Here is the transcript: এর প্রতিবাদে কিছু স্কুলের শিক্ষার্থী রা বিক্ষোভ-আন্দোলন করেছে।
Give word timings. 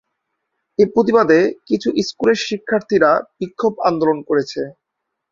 এর 0.79 0.87
প্রতিবাদে 0.93 1.39
কিছু 1.69 1.89
স্কুলের 2.07 2.37
শিক্ষার্থী 2.47 2.95
রা 2.99 3.11
বিক্ষোভ-আন্দোলন 3.39 4.17
করেছে। 4.29 4.61